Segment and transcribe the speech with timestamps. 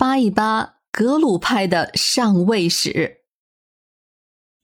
[0.00, 3.18] 扒一扒格鲁派的上位史。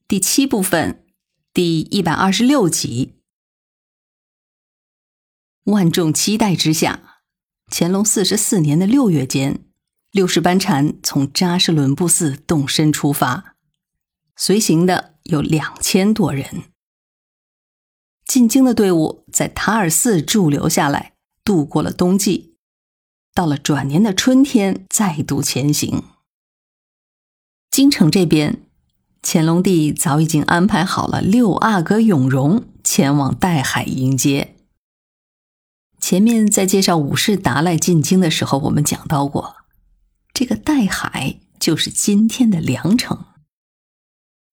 [0.09, 1.05] 第七部分，
[1.53, 3.21] 第一百二十六集。
[5.65, 7.21] 万众期待之下，
[7.71, 9.63] 乾隆四十四年的六月间，
[10.11, 13.57] 六世班禅从扎什伦布寺动身出发，
[14.37, 16.73] 随行的有两千多人。
[18.25, 21.13] 进京的队伍在塔尔寺驻留下来，
[21.45, 22.56] 度过了冬季。
[23.37, 26.05] 到了转年的春天，再度前行。
[27.71, 28.63] 京城这边，
[29.23, 34.57] 乾隆帝早已经安排好了六阿哥永荣前往岱海迎接。
[36.01, 39.57] 前面在介绍武士达赖进京的时候，我们讲到过，
[40.33, 43.27] 这个岱海就是今天的凉城。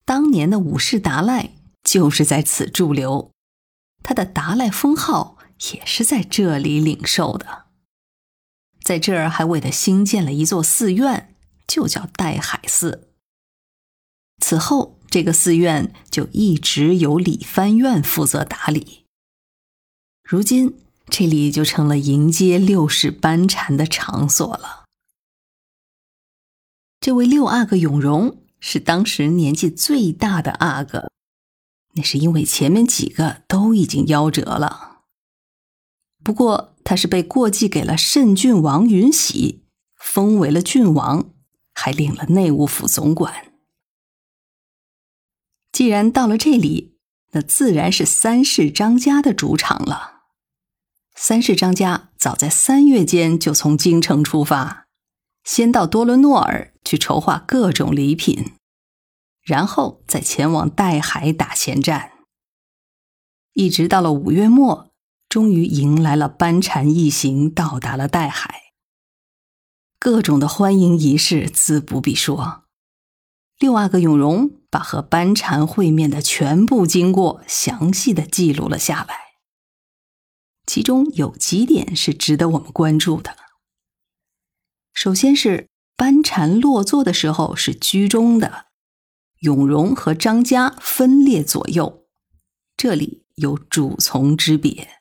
[0.03, 3.31] 当年的武士达赖就是在此驻留。
[4.03, 5.37] 他的达赖封号
[5.71, 7.62] 也是在这里领受的，
[8.83, 13.09] 在这儿还为他新建了一座寺院，就叫岱海寺。
[14.39, 19.05] 此后，这个寺院就一直由李藩院负责打理。
[20.23, 24.85] 如今，这里就成了迎接六世班禅的场所了。
[26.99, 31.09] 这位六阿哥永荣是当时年纪最大的阿哥。
[31.95, 35.01] 那是因为前面几个都已经夭折了。
[36.23, 39.63] 不过他是被过继给了慎郡王允喜，
[39.97, 41.33] 封为了郡王，
[41.73, 43.53] 还领了内务府总管。
[45.71, 46.97] 既然到了这里，
[47.31, 50.23] 那自然是三世张家的主场了。
[51.15, 54.87] 三世张家早在三月间就从京城出发，
[55.43, 58.53] 先到多伦诺尔去筹划各种礼品。
[59.41, 62.11] 然后再前往岱海打前站，
[63.53, 64.92] 一直到了五月末，
[65.33, 68.65] 终于迎来了班禅一行到达了岱海。
[69.97, 72.65] 各种的欢迎仪式自不必说，
[73.57, 79.15] 六阿哥永荣把和班禅会面的全部经过详细的记录了下来。
[80.67, 83.35] 其中有几点是值得我们关注的。
[84.93, 85.67] 首先是
[85.97, 88.67] 班禅落座的时候是居中的。
[89.39, 92.05] 永荣和张家分列左右，
[92.77, 94.99] 这里有主从之别。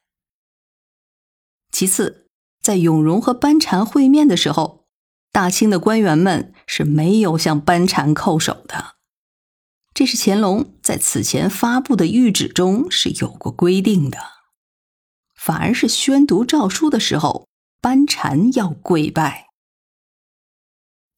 [1.72, 2.28] 其次，
[2.60, 4.84] 在永荣和班禅会面的时候，
[5.33, 8.97] 大清的官员们是没有向班禅叩首的，
[9.93, 14.19] 这是乾隆在此前发布的谕旨中是有过规定的，
[15.34, 17.49] 反而是宣读诏书的时候，
[17.81, 19.49] 班禅要跪拜。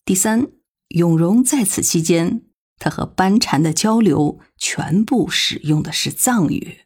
[0.04, 0.46] 第三，
[0.88, 2.42] 永荣在此期间。
[2.76, 6.83] 他和班禅的交流全部使用的是藏语，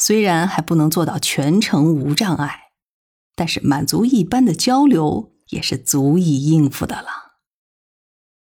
[0.00, 2.72] 虽然还不能做到全程无障碍，
[3.36, 7.36] 但是满足一般的交流也是足以应付的了。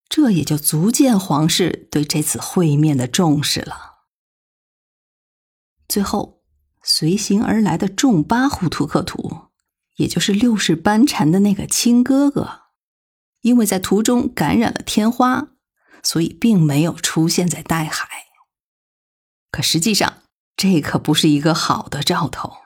[0.08, 4.06] 这也就足见皇室对这次会面的重视了。
[5.88, 6.42] 最后，
[6.82, 9.50] 随行而来的众巴呼图克图，
[9.98, 12.62] 也就是六世班禅的那个亲哥哥，
[13.42, 15.50] 因为在途中感染了天花。
[16.02, 18.08] 所以并没有出现在大海，
[19.52, 20.24] 可实际上
[20.62, 22.58] 这可不是一个好的兆头。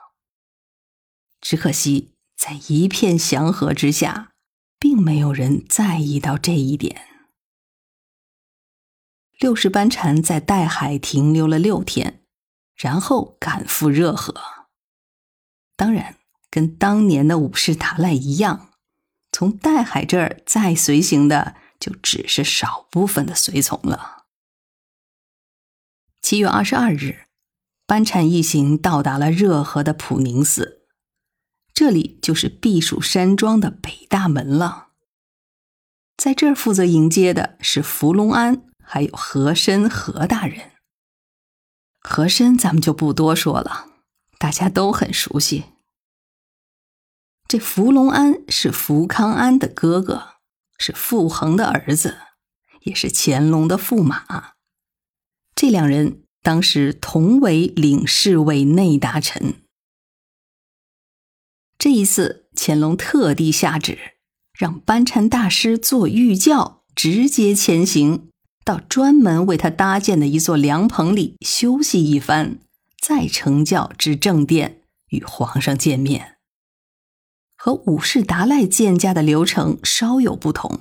[1.40, 4.32] 只可惜在一片祥和之下，
[4.80, 7.06] 并没有人在意到这一点。
[9.38, 12.24] 六世班禅在岱海停留了六天，
[12.74, 14.34] 然后赶赴热河。
[15.76, 16.18] 当然，
[16.50, 18.72] 跟当年的五世达赖一样，
[19.30, 21.54] 从岱海这儿再随行的。
[21.80, 24.24] 就只是少部分的随从了。
[26.22, 27.26] 七月二十二日，
[27.86, 30.82] 班禅一行到达了热河的普宁寺，
[31.72, 34.88] 这里就是避暑山庄的北大门了。
[36.16, 40.72] 在这儿负责迎接的是福隆安，还有和珅和大人。
[42.00, 43.88] 和珅咱们就不多说了，
[44.38, 45.64] 大家都很熟悉。
[47.48, 50.34] 这福隆安是福康安的哥哥。
[50.76, 52.18] 是傅恒的儿子，
[52.82, 54.54] 也是乾隆的驸马。
[55.54, 59.54] 这两人当时同为领侍卫内大臣。
[61.78, 63.98] 这一次，乾隆特地下旨，
[64.52, 68.28] 让班禅大师坐御轿直接前行，
[68.62, 72.58] 到专门为他搭建的一座凉棚里休息一番，
[73.00, 76.36] 再乘轿至正殿与皇上见面。
[77.56, 80.80] 和武士达赖见驾的流程稍有不同，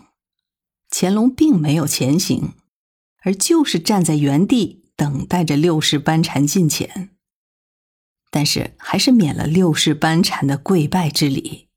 [0.92, 2.51] 乾隆并没有前行，
[3.24, 7.12] 而就是站在原地等待着六世班禅进前。
[8.30, 11.69] 但是还是免了六世班禅的跪拜之礼，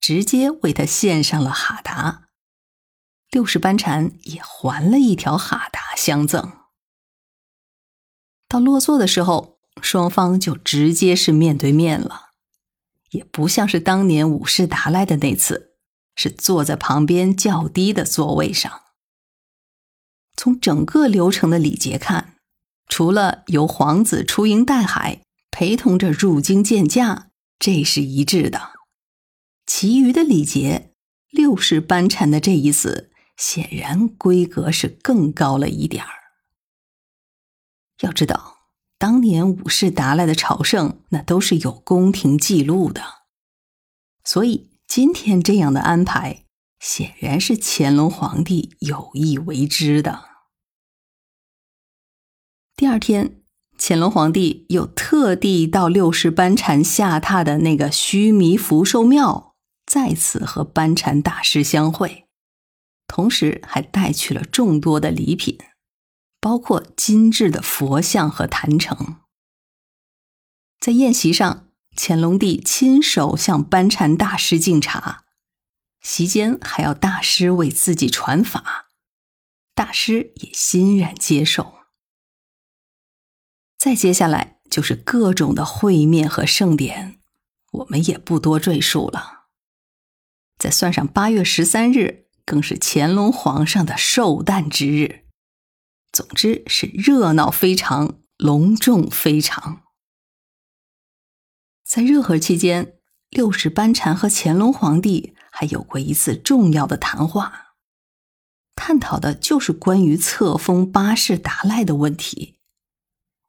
[0.00, 2.24] 直接为他献上了哈达。
[3.30, 6.52] 六世班禅也还了一条哈达相赠。
[8.48, 12.30] 到落座的时候，双方就直接是面对面了，
[13.10, 15.76] 也不像是当年五世达赖的那次，
[16.14, 18.82] 是坐在旁边较低的座位上。
[20.36, 22.35] 从整个流程的礼节看，
[22.88, 28.72] 除了由皇子出营带海陪同着入京见驾，这是一致的，
[29.66, 30.92] 其余的礼节，
[31.30, 36.10] 六世班禅的这一次显然规格是更高了一点儿。
[38.00, 38.58] 要知道，
[38.98, 43.02] 当年五世达赖的朝圣，那都是有宫廷记录的，
[44.24, 46.44] 所以今天这样的安排，
[46.78, 50.35] 显然是乾隆皇帝有意为之的。
[52.76, 53.40] 第二天，
[53.78, 59.54] 乾隆皇帝又特地到六世班禅下榻的那个须弥福寿庙，
[59.86, 62.26] 再次和班禅大师相会，
[63.08, 65.58] 同时还带去了众多的礼品。
[66.38, 69.16] 包括精致的佛像和坛城。
[70.78, 75.24] 在宴席上，乾隆帝亲手向班禅大师敬茶，
[76.02, 78.90] 席间还要大师为自己传法，
[79.74, 81.75] 大师也欣然接受。
[83.86, 87.20] 再接下来就是各种的会面和盛典，
[87.70, 89.44] 我们也不多赘述了。
[90.58, 95.26] 再算上八月十三日，更是乾隆皇上的寿诞之日。
[96.10, 99.82] 总之是热闹非常，隆重非常。
[101.84, 102.94] 在热河期间，
[103.30, 107.76] 六世班禅和乾隆皇帝还有过一次重要的谈话，
[108.74, 112.55] 探讨的就是关于册封八世达赖的问题。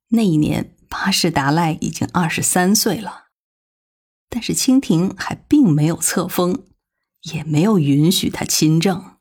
[0.09, 3.25] 那一年，八世达赖已经二十三岁了，
[4.30, 6.63] 但是清廷还并没有册封，
[7.33, 9.18] 也没有允许他亲政。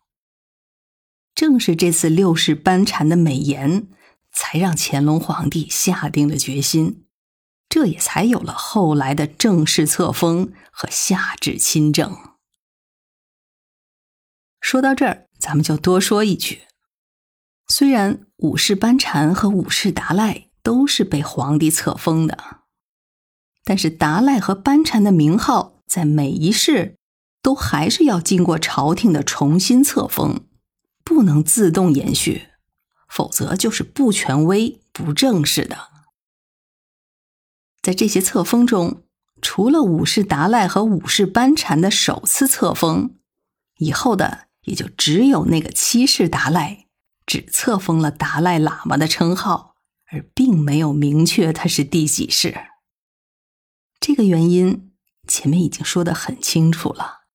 [1.35, 3.89] 正是这次六世班禅的美言，
[4.33, 7.05] 才让乾隆皇帝下定了决心，
[7.69, 12.17] 这也才有了后来的正式册封和下旨亲政。
[14.61, 16.63] 说到这儿，咱们就多说一句：
[17.69, 22.37] 虽然五世班禅和五世达赖都是被皇帝册封的，
[23.63, 26.97] 但是达赖和班禅的名号在每一世
[27.41, 30.45] 都还是要经过朝廷的重新册封。
[31.05, 32.49] 不能自动延续，
[33.09, 35.79] 否则就是不权威、不正式的。
[37.81, 39.05] 在这些册封中，
[39.41, 43.15] 除了五世达赖和五世班禅的首次册封，
[43.79, 46.87] 以后的也就只有那个七世达赖，
[47.25, 49.76] 只册封了达赖喇嘛的称号，
[50.47, 52.69] 并没有明确他是第几世。
[53.99, 54.93] 这个原因
[55.27, 57.26] 前面已经说的很清楚了。